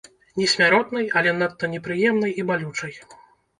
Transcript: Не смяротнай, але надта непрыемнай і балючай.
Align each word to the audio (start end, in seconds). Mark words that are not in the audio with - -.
Не 0.37 0.45
смяротнай, 0.53 1.09
але 1.21 1.35
надта 1.43 1.71
непрыемнай 1.75 2.37
і 2.43 2.49
балючай. 2.51 2.93